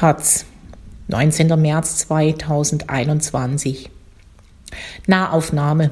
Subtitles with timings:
[0.00, 0.46] Taz,
[1.08, 1.60] 19.
[1.60, 3.90] März 2021.
[5.06, 5.90] Nahaufnahme.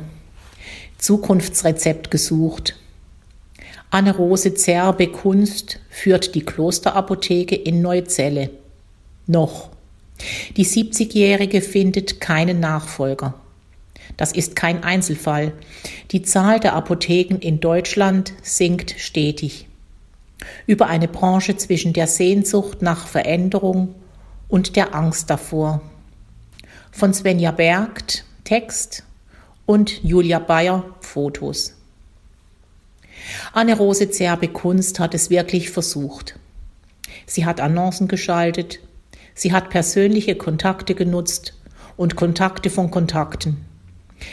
[0.97, 2.79] Zukunftsrezept gesucht.
[3.91, 8.49] Anne-Rose Zerbe Kunst führt die Klosterapotheke in Neuzelle.
[9.27, 9.69] Noch.
[10.57, 13.35] Die 70-Jährige findet keinen Nachfolger.
[14.17, 15.53] Das ist kein Einzelfall.
[16.13, 19.68] Die Zahl der Apotheken in Deutschland sinkt stetig
[20.67, 23.95] über eine Branche zwischen der Sehnsucht nach Veränderung
[24.49, 25.81] und der Angst davor.
[26.91, 29.05] Von Svenja Bergt Text
[29.67, 31.75] und Julia Bayer Fotos.
[33.53, 36.39] Anne-Rose Zerbe Kunst hat es wirklich versucht.
[37.27, 38.81] Sie hat Annoncen geschaltet,
[39.35, 41.55] sie hat persönliche Kontakte genutzt
[41.97, 43.65] und Kontakte von Kontakten.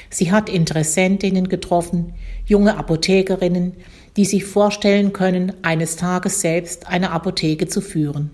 [0.09, 2.13] Sie hat Interessentinnen getroffen,
[2.45, 3.73] junge Apothekerinnen,
[4.17, 8.31] die sich vorstellen können, eines Tages selbst eine Apotheke zu führen.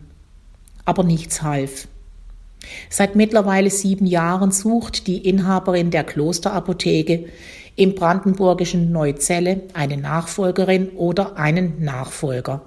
[0.86, 1.88] Aber nichts half.
[2.90, 7.26] Seit mittlerweile sieben Jahren sucht die Inhaberin der Klosterapotheke
[7.76, 12.62] im brandenburgischen Neuzelle eine Nachfolgerin oder einen Nachfolger.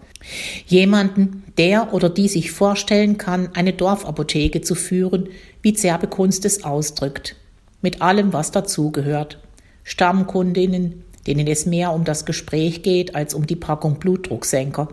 [0.66, 5.28] Jemanden, der oder die sich vorstellen kann, eine Dorfapotheke zu führen,
[5.62, 7.36] wie Zerbekunst es ausdrückt
[7.84, 9.38] mit allem, was dazugehört.
[9.84, 14.88] Stammkundinnen, denen es mehr um das Gespräch geht als um die Packung Blutdrucksenker.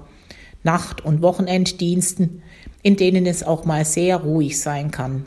[0.63, 2.43] Nacht- und Wochenenddiensten,
[2.83, 5.25] in denen es auch mal sehr ruhig sein kann.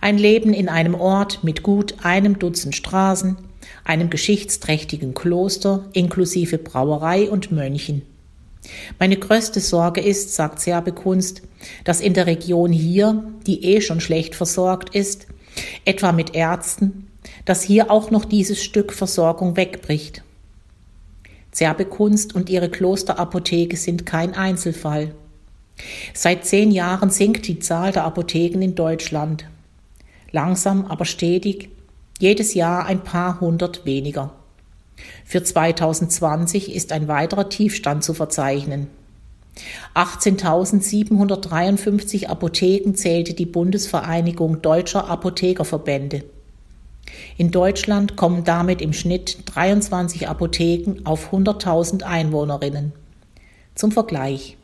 [0.00, 3.36] Ein Leben in einem Ort mit gut einem Dutzend Straßen,
[3.84, 8.02] einem geschichtsträchtigen Kloster inklusive Brauerei und Mönchen.
[8.98, 11.42] Meine größte Sorge ist, sagt Serbekunst,
[11.84, 15.26] dass in der Region hier, die eh schon schlecht versorgt ist,
[15.84, 17.07] etwa mit Ärzten,
[17.48, 20.22] dass hier auch noch dieses Stück Versorgung wegbricht.
[21.50, 25.14] Zerbekunst und ihre Klosterapotheke sind kein Einzelfall.
[26.12, 29.46] Seit zehn Jahren sinkt die Zahl der Apotheken in Deutschland.
[30.30, 31.70] Langsam, aber stetig,
[32.18, 34.34] jedes Jahr ein paar hundert weniger.
[35.24, 38.88] Für 2020 ist ein weiterer Tiefstand zu verzeichnen.
[39.94, 46.24] 18.753 Apotheken zählte die Bundesvereinigung deutscher Apothekerverbände.
[47.36, 52.92] In Deutschland kommen damit im Schnitt 23 Apotheken auf 100.000 Einwohnerinnen.
[53.74, 54.56] Zum Vergleich.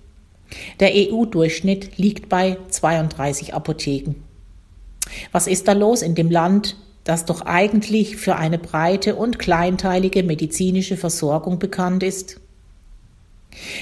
[0.81, 4.17] Der EU-Durchschnitt liegt bei 32 Apotheken.
[5.33, 10.23] Was ist da los in dem Land, das doch eigentlich für eine breite und kleinteilige
[10.23, 12.41] medizinische Versorgung bekannt ist?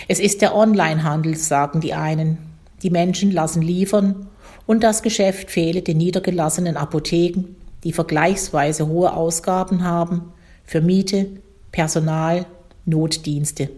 [0.08, 2.38] Es ist der Onlinehandel, sagen die einen.
[2.82, 4.28] Die Menschen lassen liefern
[4.66, 7.54] und das Geschäft fehle den niedergelassenen Apotheken,
[7.84, 10.32] die vergleichsweise hohe Ausgaben haben
[10.64, 11.28] für Miete,
[11.72, 12.46] Personal,
[12.84, 13.70] Notdienste.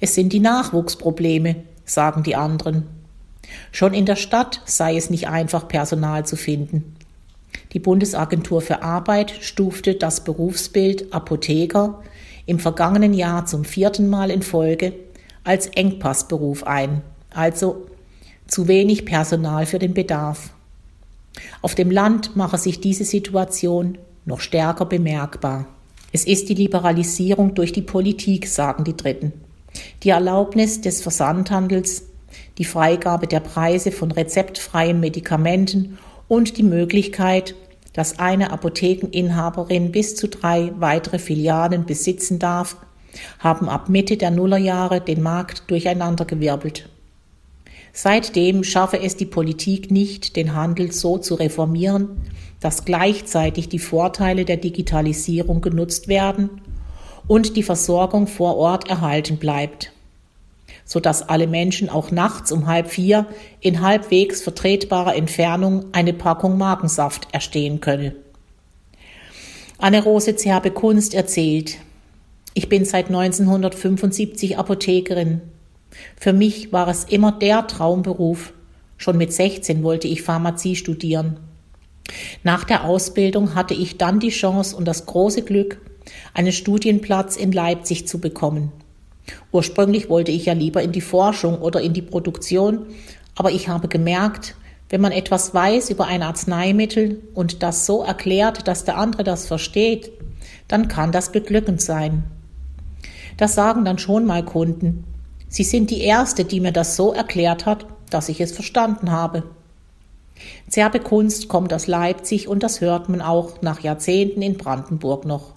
[0.00, 2.84] Es sind die Nachwuchsprobleme, sagen die anderen.
[3.72, 6.96] Schon in der Stadt sei es nicht einfach, Personal zu finden.
[7.72, 12.02] Die Bundesagentur für Arbeit stufte das Berufsbild Apotheker
[12.46, 14.94] im vergangenen Jahr zum vierten Mal in Folge
[15.44, 17.86] als Engpassberuf ein, also
[18.46, 20.50] zu wenig Personal für den Bedarf.
[21.62, 25.66] Auf dem Land mache sich diese Situation noch stärker bemerkbar.
[26.12, 29.32] Es ist die Liberalisierung durch die Politik, sagen die Dritten.
[30.02, 32.04] Die Erlaubnis des Versandhandels,
[32.56, 37.54] die Freigabe der Preise von rezeptfreien Medikamenten und die Möglichkeit,
[37.92, 42.76] dass eine Apothekeninhaberin bis zu drei weitere Filialen besitzen darf,
[43.38, 46.88] haben ab Mitte der Nullerjahre den Markt durcheinandergewirbelt.
[48.00, 52.22] Seitdem schaffe es die Politik nicht, den Handel so zu reformieren,
[52.60, 56.60] dass gleichzeitig die Vorteile der Digitalisierung genutzt werden
[57.26, 59.90] und die Versorgung vor Ort erhalten bleibt
[60.84, 63.26] sodass alle Menschen auch nachts um halb vier
[63.60, 68.14] in halbwegs vertretbarer Entfernung eine Packung Magensaft erstehen könne.
[69.76, 71.76] Anne-Rose Zerbe Kunst erzählt,
[72.54, 75.42] ich bin seit 1975 Apothekerin.
[76.16, 78.52] Für mich war es immer der Traumberuf.
[78.96, 81.38] Schon mit 16 wollte ich Pharmazie studieren.
[82.42, 85.80] Nach der Ausbildung hatte ich dann die Chance und das große Glück,
[86.34, 88.72] einen Studienplatz in Leipzig zu bekommen.
[89.52, 92.86] Ursprünglich wollte ich ja lieber in die Forschung oder in die Produktion,
[93.36, 94.56] aber ich habe gemerkt,
[94.90, 99.46] wenn man etwas weiß über ein Arzneimittel und das so erklärt, dass der andere das
[99.46, 100.10] versteht,
[100.66, 102.24] dann kann das beglückend sein.
[103.36, 105.04] Das sagen dann schon mal Kunden.
[105.48, 109.44] Sie sind die Erste, die mir das so erklärt hat, dass ich es verstanden habe.
[110.68, 115.54] Zerbekunst kommt aus Leipzig und das hört man auch nach Jahrzehnten in Brandenburg noch.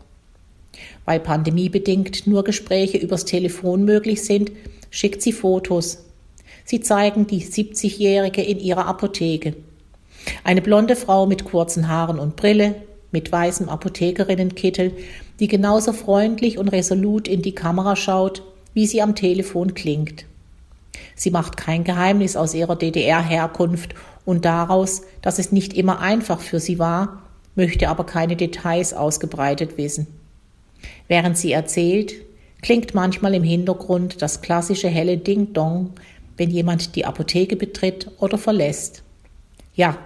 [1.05, 4.51] Weil pandemiebedingt nur Gespräche übers Telefon möglich sind,
[4.89, 6.05] schickt sie Fotos.
[6.63, 9.55] Sie zeigen die 70-Jährige in ihrer Apotheke.
[10.43, 12.75] Eine blonde Frau mit kurzen Haaren und Brille,
[13.11, 14.93] mit weißem Apothekerinnenkittel,
[15.39, 20.25] die genauso freundlich und resolut in die Kamera schaut, wie sie am Telefon klingt.
[21.15, 23.95] Sie macht kein Geheimnis aus ihrer DDR-Herkunft
[24.25, 27.23] und daraus, dass es nicht immer einfach für sie war,
[27.55, 30.07] möchte aber keine Details ausgebreitet wissen.
[31.07, 32.13] Während sie erzählt,
[32.61, 35.91] klingt manchmal im Hintergrund das klassische helle Ding-Dong,
[36.37, 39.03] wenn jemand die Apotheke betritt oder verlässt.
[39.75, 39.97] Ja,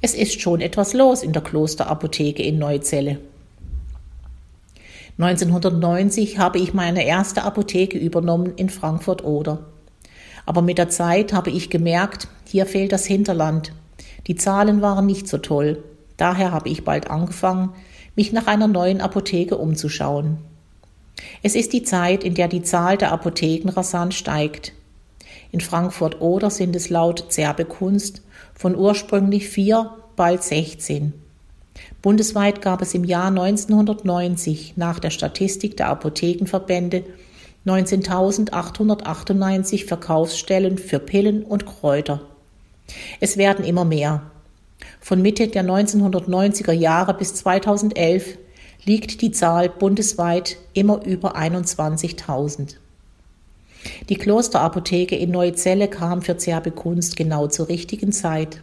[0.00, 3.18] es ist schon etwas los in der Klosterapotheke in Neuzelle.
[5.18, 9.64] 1990 habe ich meine erste Apotheke übernommen in Frankfurt-Oder.
[10.46, 13.72] Aber mit der Zeit habe ich gemerkt, hier fehlt das Hinterland.
[14.28, 15.82] Die Zahlen waren nicht so toll.
[16.16, 17.70] Daher habe ich bald angefangen,
[18.14, 20.38] mich nach einer neuen Apotheke umzuschauen.
[21.42, 24.72] Es ist die Zeit, in der die Zahl der Apotheken rasant steigt.
[25.50, 28.22] In Frankfurt-Oder sind es laut Zerbekunst
[28.54, 31.12] von ursprünglich vier bald 16.
[32.00, 37.04] Bundesweit gab es im Jahr 1990 nach der Statistik der Apothekenverbände
[37.66, 42.20] 19.898 Verkaufsstellen für Pillen und Kräuter.
[43.20, 44.22] Es werden immer mehr.
[45.00, 48.38] Von Mitte der 1990er Jahre bis 2011
[48.84, 52.76] liegt die Zahl bundesweit immer über 21.000.
[54.08, 58.60] Die Klosterapotheke in Neuzelle kam für Zerbe Kunst genau zur richtigen Zeit.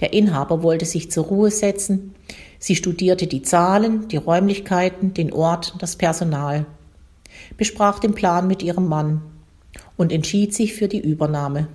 [0.00, 2.14] Der Inhaber wollte sich zur Ruhe setzen.
[2.62, 6.64] Sie studierte die Zahlen, die Räumlichkeiten, den Ort, das Personal,
[7.56, 9.20] besprach den Plan mit ihrem Mann
[9.96, 11.66] und entschied sich für die Übernahme.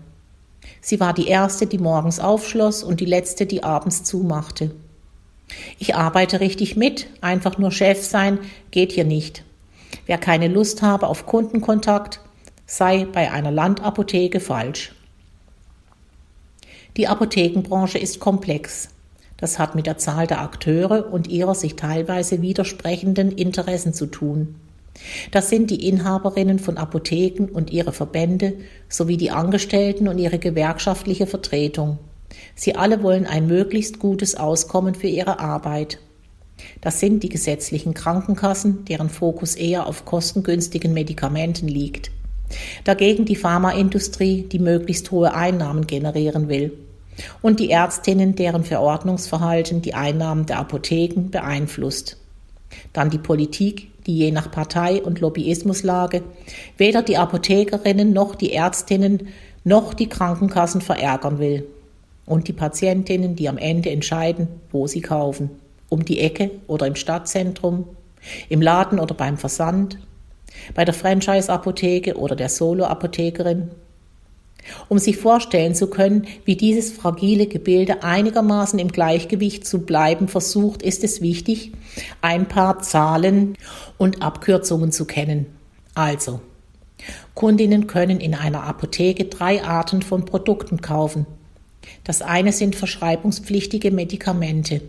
[0.80, 4.74] Sie war die erste, die morgens aufschloss und die letzte, die abends zumachte.
[5.78, 8.40] Ich arbeite richtig mit, einfach nur Chef sein
[8.72, 9.44] geht hier nicht.
[10.06, 12.22] Wer keine Lust habe auf Kundenkontakt,
[12.66, 14.96] sei bei einer Landapotheke falsch.
[16.96, 18.88] Die Apothekenbranche ist komplex.
[19.38, 24.56] Das hat mit der Zahl der Akteure und ihrer sich teilweise widersprechenden Interessen zu tun.
[25.30, 28.54] Das sind die Inhaberinnen von Apotheken und ihre Verbände
[28.90, 32.00] sowie die Angestellten und ihre gewerkschaftliche Vertretung.
[32.56, 36.00] Sie alle wollen ein möglichst gutes Auskommen für ihre Arbeit.
[36.82, 42.10] Das sind die gesetzlichen Krankenkassen, deren Fokus eher auf kostengünstigen Medikamenten liegt.
[42.84, 46.72] Dagegen die Pharmaindustrie, die möglichst hohe Einnahmen generieren will
[47.42, 52.18] und die Ärztinnen, deren Verordnungsverhalten die Einnahmen der Apotheken beeinflusst.
[52.94, 56.24] Dann die Politik, die je nach Partei und Lobbyismuslage
[56.78, 59.30] weder die Apothekerinnen noch die Ärztinnen
[59.64, 61.66] noch die Krankenkassen verärgern will.
[62.26, 65.50] Und die Patientinnen, die am Ende entscheiden, wo sie kaufen.
[65.90, 67.86] Um die Ecke oder im Stadtzentrum,
[68.50, 69.98] im Laden oder beim Versand,
[70.74, 73.72] bei der Franchise-Apotheke oder der Solo-Apothekerin,
[74.90, 80.82] um sich vorstellen zu können, wie dieses fragile Gebilde einigermaßen im Gleichgewicht zu bleiben versucht,
[80.82, 81.72] ist es wichtig,
[82.22, 83.56] ein paar Zahlen
[83.98, 85.48] und Abkürzungen zu kennen.
[85.96, 86.42] Also,
[87.34, 91.26] Kundinnen können in einer Apotheke drei Arten von Produkten kaufen.
[92.04, 94.82] Das eine sind verschreibungspflichtige Medikamente.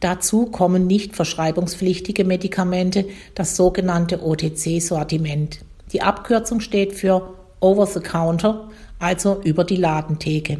[0.00, 5.60] Dazu kommen nicht verschreibungspflichtige Medikamente, das sogenannte OTC-Sortiment.
[5.92, 10.58] Die Abkürzung steht für Over the Counter, also über die Ladentheke.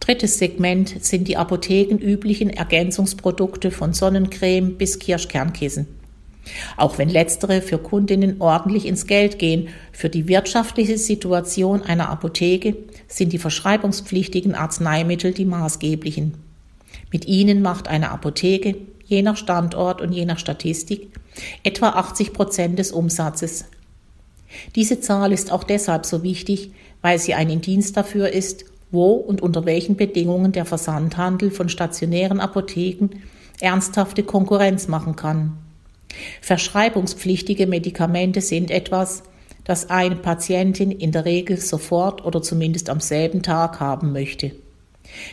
[0.00, 5.86] Drittes Segment sind die apothekenüblichen Ergänzungsprodukte von Sonnencreme bis Kirschkernkissen.
[6.76, 12.76] Auch wenn letztere für Kundinnen ordentlich ins Geld gehen, für die wirtschaftliche Situation einer Apotheke
[13.08, 16.34] sind die verschreibungspflichtigen Arzneimittel die maßgeblichen.
[17.12, 21.08] Mit ihnen macht eine Apotheke, je nach Standort und je nach Statistik,
[21.62, 23.66] etwa 80 Prozent des Umsatzes.
[24.74, 29.40] Diese Zahl ist auch deshalb so wichtig, weil sie ein Indienst dafür ist, wo und
[29.40, 33.10] unter welchen Bedingungen der Versandhandel von stationären Apotheken
[33.60, 35.52] ernsthafte Konkurrenz machen kann.
[36.40, 39.22] Verschreibungspflichtige Medikamente sind etwas,
[39.64, 44.52] das eine Patientin in der Regel sofort oder zumindest am selben Tag haben möchte.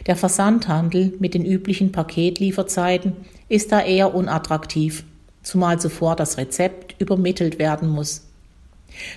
[0.05, 3.13] Der Versandhandel mit den üblichen Paketlieferzeiten
[3.49, 5.03] ist da eher unattraktiv,
[5.43, 8.26] zumal zuvor das Rezept übermittelt werden muss.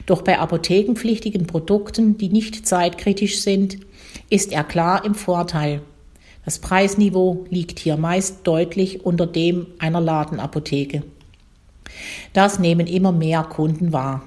[0.07, 3.79] Doch bei apothekenpflichtigen Produkten, die nicht zeitkritisch sind,
[4.29, 5.83] ist er klar im Vorteil.
[6.45, 11.03] Das Preisniveau liegt hier meist deutlich unter dem einer Ladenapotheke.
[12.33, 14.23] Das nehmen immer mehr Kunden wahr.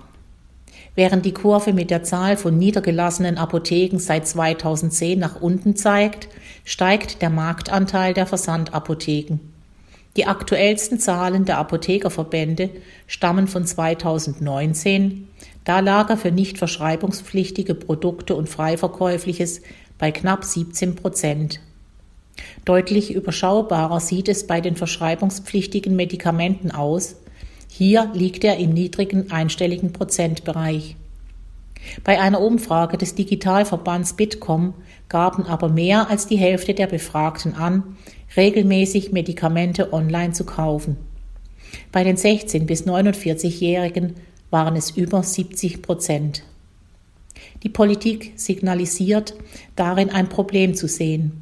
[0.96, 6.28] Während die Kurve mit der Zahl von niedergelassenen Apotheken seit 2010 nach unten zeigt,
[6.66, 9.40] steigt der Marktanteil der Versandapotheken.
[10.16, 12.70] Die aktuellsten Zahlen der Apothekerverbände
[13.08, 15.28] stammen von 2019,
[15.66, 19.62] da Lager für nicht verschreibungspflichtige Produkte und Freiverkäufliches
[19.98, 21.62] bei knapp 17 Prozent.
[22.66, 27.16] Deutlich überschaubarer sieht es bei den verschreibungspflichtigen Medikamenten aus.
[27.68, 30.96] Hier liegt er im niedrigen einstelligen Prozentbereich.
[32.04, 34.74] Bei einer Umfrage des Digitalverbands Bitkom
[35.10, 37.98] gaben aber mehr als die Hälfte der Befragten an,
[38.36, 40.98] regelmäßig Medikamente online zu kaufen.
[41.92, 44.16] Bei den 16 bis 49-Jährigen
[44.50, 46.44] waren es über 70 Prozent.
[47.64, 49.36] Die Politik signalisiert,
[49.76, 51.42] darin ein Problem zu sehen.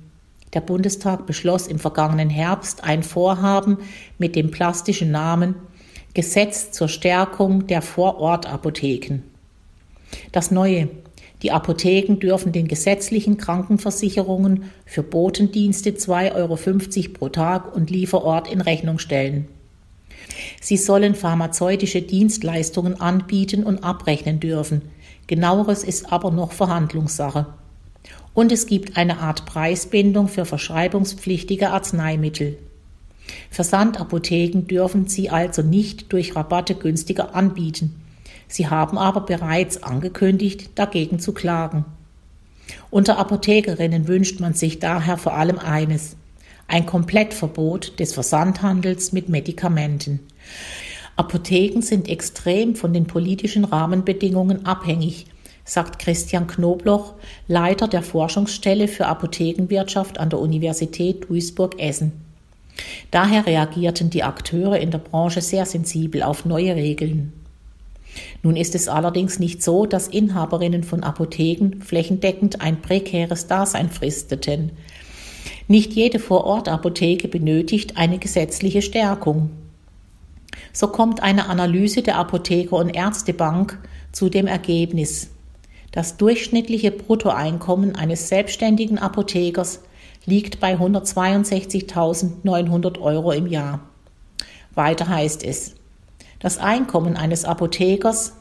[0.54, 3.78] Der Bundestag beschloss im vergangenen Herbst ein Vorhaben
[4.18, 5.56] mit dem plastischen Namen
[6.14, 9.24] Gesetz zur Stärkung der Vorortapotheken.
[10.34, 10.90] Das Neue.
[11.42, 18.62] Die Apotheken dürfen den gesetzlichen Krankenversicherungen für Botendienste 2,50 Euro pro Tag und Lieferort in
[18.62, 19.48] Rechnung stellen.
[20.62, 24.84] Sie sollen pharmazeutische Dienstleistungen anbieten und abrechnen dürfen.
[25.28, 27.48] Genaueres ist aber noch Verhandlungssache.
[28.34, 32.58] Und es gibt eine Art Preisbindung für verschreibungspflichtige Arzneimittel.
[33.50, 38.01] Versandapotheken dürfen sie also nicht durch Rabatte günstiger anbieten.
[38.48, 41.86] Sie haben aber bereits angekündigt, dagegen zu klagen.
[42.90, 46.16] Unter Apothekerinnen wünscht man sich daher vor allem eines
[46.68, 50.22] ein Komplettverbot des Versandhandels mit Medikamenten.
[51.18, 55.26] Apotheken sind extrem von den politischen Rahmenbedingungen abhängig,
[55.66, 57.14] sagt Christian Knobloch,
[57.48, 62.14] Leiter der Forschungsstelle für Apothekenwirtschaft an der Universität Duisburg-Essen.
[63.12, 67.34] Daher reagierten die Akteure in der Branche sehr sensibel auf neue Regeln.
[68.44, 74.72] Nun ist es allerdings nicht so, dass Inhaberinnen von Apotheken flächendeckend ein prekäres Dasein fristeten.
[75.68, 79.50] Nicht jede Vorortapotheke benötigt eine gesetzliche Stärkung.
[80.74, 83.78] So kommt eine Analyse der Apotheker- und Ärztebank
[84.12, 85.30] zu dem Ergebnis,
[85.92, 89.82] das durchschnittliche Bruttoeinkommen eines selbstständigen Apothekers
[90.26, 93.82] liegt bei 162.900 Euro im Jahr.
[94.74, 95.76] Weiter heißt es,
[96.42, 98.34] das Einkommen eines Apothekers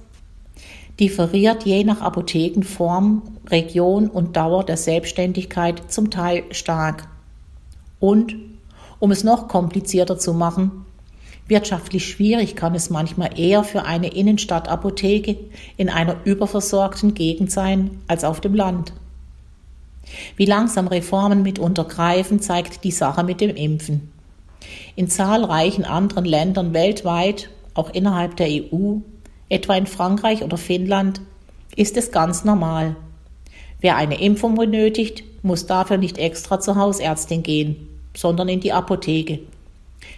[0.98, 7.08] differiert je nach Apothekenform, Region und Dauer der Selbstständigkeit zum Teil stark.
[7.98, 8.36] Und,
[8.98, 10.84] um es noch komplizierter zu machen,
[11.46, 15.36] wirtschaftlich schwierig kann es manchmal eher für eine Innenstadtapotheke
[15.76, 18.92] in einer überversorgten Gegend sein als auf dem Land.
[20.36, 24.12] Wie langsam Reformen mitunter greifen, zeigt die Sache mit dem Impfen.
[24.96, 28.96] In zahlreichen anderen Ländern weltweit, auch innerhalb der EU,
[29.48, 31.20] etwa in Frankreich oder Finnland,
[31.76, 32.96] ist es ganz normal.
[33.80, 39.40] Wer eine Impfung benötigt, muss dafür nicht extra zur Hausärztin gehen, sondern in die Apotheke.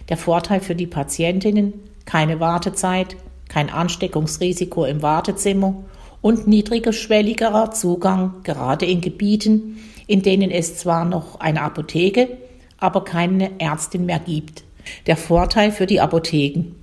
[0.09, 1.73] Der Vorteil für die Patientinnen,
[2.05, 3.15] keine Wartezeit,
[3.47, 5.83] kein Ansteckungsrisiko im Wartezimmer
[6.21, 12.37] und niedrigschwelligerer Zugang gerade in Gebieten, in denen es zwar noch eine Apotheke,
[12.77, 14.63] aber keine Ärztin mehr gibt.
[15.07, 16.75] Der Vorteil für die Apotheken.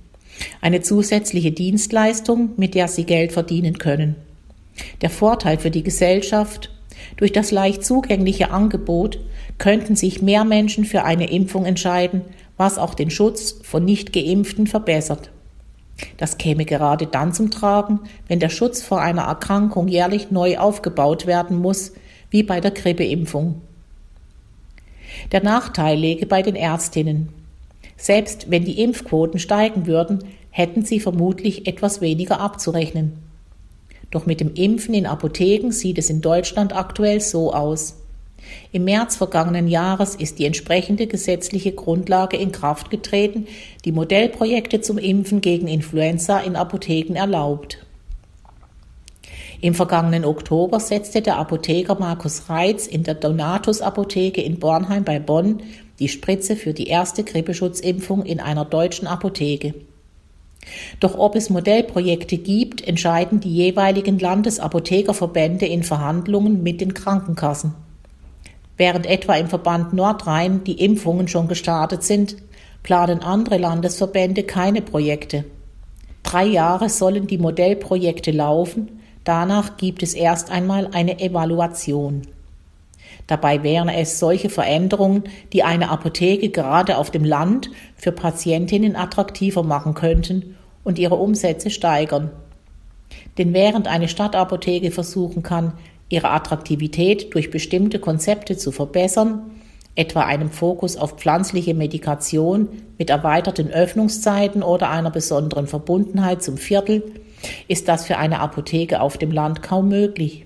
[0.61, 4.15] Eine zusätzliche Dienstleistung, mit der sie Geld verdienen können.
[5.01, 6.69] Der Vorteil für die Gesellschaft.
[7.17, 9.19] Durch das leicht zugängliche Angebot
[9.57, 12.21] könnten sich mehr Menschen für eine Impfung entscheiden,
[12.57, 15.31] was auch den Schutz von Nicht-Geimpften verbessert.
[16.17, 21.27] Das käme gerade dann zum Tragen, wenn der Schutz vor einer Erkrankung jährlich neu aufgebaut
[21.27, 21.93] werden muss,
[22.29, 23.61] wie bei der Grippeimpfung.
[25.31, 27.29] Der Nachteil läge bei den Ärztinnen.
[28.01, 33.19] Selbst wenn die Impfquoten steigen würden, hätten sie vermutlich etwas weniger abzurechnen.
[34.09, 37.97] Doch mit dem Impfen in Apotheken sieht es in Deutschland aktuell so aus.
[38.71, 43.45] Im März vergangenen Jahres ist die entsprechende gesetzliche Grundlage in Kraft getreten,
[43.85, 47.85] die Modellprojekte zum Impfen gegen Influenza in Apotheken erlaubt.
[49.61, 55.19] Im vergangenen Oktober setzte der Apotheker Markus Reitz in der Donatus Apotheke in Bornheim bei
[55.19, 55.61] Bonn
[56.01, 59.75] die Spritze für die erste Grippeschutzimpfung in einer deutschen Apotheke.
[60.99, 67.75] Doch ob es Modellprojekte gibt, entscheiden die jeweiligen Landesapothekerverbände in Verhandlungen mit den Krankenkassen.
[68.77, 72.35] Während etwa im Verband Nordrhein die Impfungen schon gestartet sind,
[72.81, 75.45] planen andere Landesverbände keine Projekte.
[76.23, 82.23] Drei Jahre sollen die Modellprojekte laufen, danach gibt es erst einmal eine Evaluation.
[83.27, 85.23] Dabei wären es solche Veränderungen,
[85.53, 91.69] die eine Apotheke gerade auf dem Land für Patientinnen attraktiver machen könnten und ihre Umsätze
[91.69, 92.31] steigern.
[93.37, 95.73] Denn während eine Stadtapotheke versuchen kann,
[96.09, 99.51] ihre Attraktivität durch bestimmte Konzepte zu verbessern,
[99.95, 107.03] etwa einem Fokus auf pflanzliche Medikation mit erweiterten Öffnungszeiten oder einer besonderen Verbundenheit zum Viertel,
[107.67, 110.45] ist das für eine Apotheke auf dem Land kaum möglich.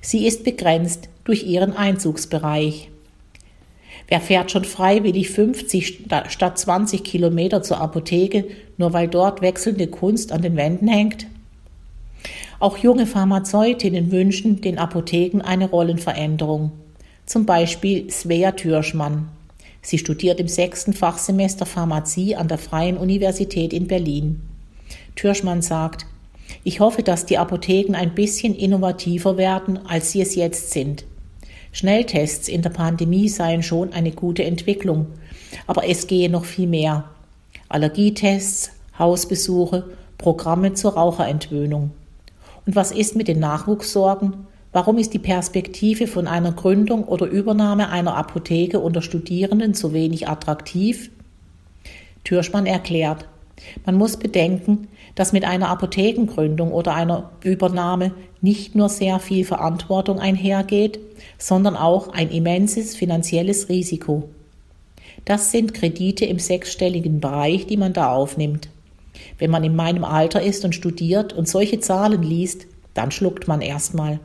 [0.00, 2.90] Sie ist begrenzt durch ihren Einzugsbereich.
[4.08, 8.46] Wer fährt schon freiwillig 50 statt 20 Kilometer zur Apotheke,
[8.78, 11.26] nur weil dort wechselnde Kunst an den Wänden hängt?
[12.58, 16.72] Auch junge Pharmazeutinnen wünschen den Apotheken eine Rollenveränderung.
[17.26, 19.28] Zum Beispiel Svea Türschmann.
[19.82, 24.40] Sie studiert im sechsten Fachsemester Pharmazie an der Freien Universität in Berlin.
[25.14, 26.06] Türschmann sagt,
[26.64, 31.04] ich hoffe, dass die Apotheken ein bisschen innovativer werden, als sie es jetzt sind.
[31.72, 35.06] Schnelltests in der Pandemie seien schon eine gute Entwicklung,
[35.66, 37.04] aber es gehe noch viel mehr.
[37.68, 39.84] Allergietests, Hausbesuche,
[40.16, 41.90] Programme zur Raucherentwöhnung.
[42.66, 44.46] Und was ist mit den Nachwuchssorgen?
[44.72, 50.28] Warum ist die Perspektive von einer Gründung oder Übernahme einer Apotheke unter Studierenden so wenig
[50.28, 51.10] attraktiv?
[52.24, 53.26] Türschmann erklärt,
[53.84, 60.18] man muss bedenken, dass mit einer Apothekengründung oder einer Übernahme nicht nur sehr viel Verantwortung
[60.18, 61.00] einhergeht,
[61.38, 64.28] sondern auch ein immenses finanzielles Risiko.
[65.24, 68.68] Das sind Kredite im sechsstelligen Bereich, die man da aufnimmt.
[69.38, 73.60] Wenn man in meinem Alter ist und studiert und solche Zahlen liest, dann schluckt man
[73.60, 74.20] erstmal.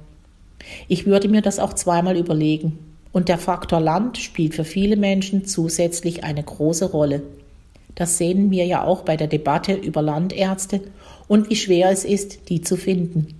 [0.87, 2.79] Ich würde mir das auch zweimal überlegen.
[3.11, 7.21] Und der Faktor Land spielt für viele Menschen zusätzlich eine große Rolle.
[7.95, 10.81] Das sehen wir ja auch bei der Debatte über Landärzte
[11.27, 13.39] und wie schwer es ist, die zu finden.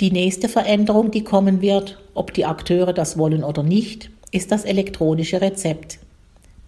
[0.00, 4.64] Die nächste Veränderung, die kommen wird, ob die Akteure das wollen oder nicht, ist das
[4.64, 5.98] elektronische Rezept.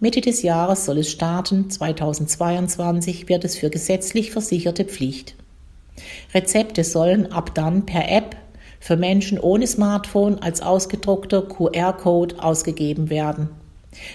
[0.01, 5.35] Mitte des Jahres soll es starten, 2022 wird es für gesetzlich Versicherte Pflicht.
[6.33, 8.35] Rezepte sollen ab dann per App
[8.79, 13.49] für Menschen ohne Smartphone als ausgedruckter QR-Code ausgegeben werden.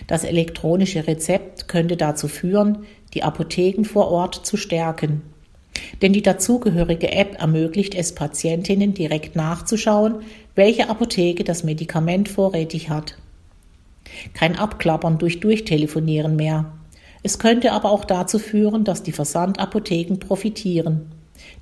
[0.06, 5.22] Das elektronische Rezept könnte dazu führen, die Apotheken vor Ort zu stärken.
[6.02, 10.16] Denn die dazugehörige App ermöglicht es Patientinnen direkt nachzuschauen,
[10.54, 13.16] welche Apotheke das Medikament vorrätig hat.
[14.34, 16.72] Kein Abklappern durch Durchtelefonieren mehr.
[17.22, 21.12] Es könnte aber auch dazu führen, dass die Versandapotheken profitieren.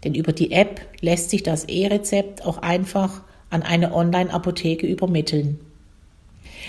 [0.04, 5.58] Denn über die App lässt sich das E-Rezept auch einfach an eine Online-Apotheke übermitteln.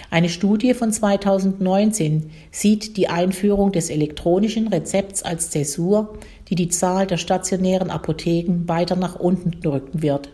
[0.09, 6.17] Eine Studie von 2019 sieht die Einführung des elektronischen Rezepts als Zäsur,
[6.49, 10.29] die die Zahl der stationären Apotheken weiter nach unten drücken wird.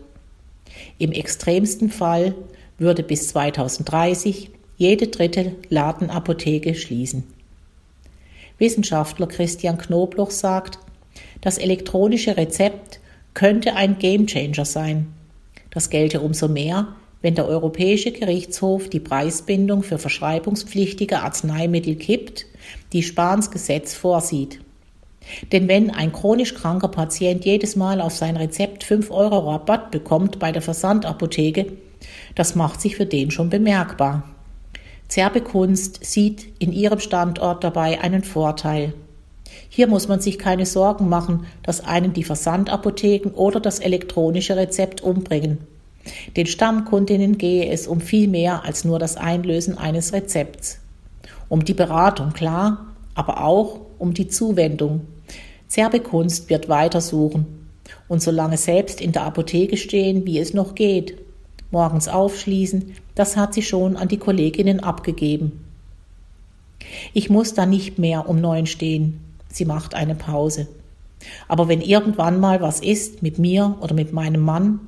[0.98, 2.34] Im extremsten Fall
[2.78, 7.24] würde bis 2030 jede dritte Ladenapotheke schließen.
[8.58, 10.78] Wissenschaftler Christian Knobloch sagt,
[11.40, 13.00] das elektronische Rezept
[13.34, 15.12] könnte ein Gamechanger sein.
[15.70, 16.88] Das gelte umso mehr,
[17.22, 22.46] wenn der Europäische Gerichtshof die Preisbindung für verschreibungspflichtige Arzneimittel kippt,
[22.92, 24.60] die Spahns Gesetz vorsieht.
[25.52, 30.38] Denn wenn ein chronisch kranker Patient jedes Mal auf sein Rezept 5 Euro Rabatt bekommt
[30.38, 31.66] bei der Versandapotheke,
[32.34, 34.24] das macht sich für den schon bemerkbar.
[35.08, 38.94] Zerbekunst sieht in ihrem Standort dabei einen Vorteil.
[39.68, 45.02] Hier muss man sich keine Sorgen machen, dass einen die Versandapotheken oder das elektronische Rezept
[45.02, 45.58] umbringen.
[46.36, 50.78] Den Stammkundinnen gehe es um viel mehr als nur das Einlösen eines Rezepts.
[51.48, 55.02] Um die Beratung, klar, aber auch um die Zuwendung.
[55.68, 57.68] Zerbekunst wird weitersuchen
[58.08, 61.18] und so lange selbst in der Apotheke stehen, wie es noch geht.
[61.70, 65.64] Morgens aufschließen, das hat sie schon an die Kolleginnen abgegeben.
[67.14, 69.20] Ich muss da nicht mehr um neun stehen.
[69.48, 70.68] Sie macht eine Pause.
[71.48, 74.80] Aber wenn irgendwann mal was ist mit mir oder mit meinem Mann,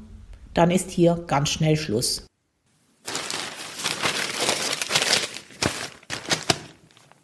[0.55, 2.27] dann ist hier ganz schnell Schluss.